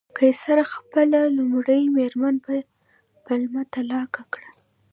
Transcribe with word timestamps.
قیصر 0.17 0.57
خپله 0.73 1.19
لومړۍ 1.37 1.83
مېرمن 1.97 2.35
په 2.45 2.53
پلمه 3.25 3.63
طلاق 3.73 4.13
کړه 4.33 4.49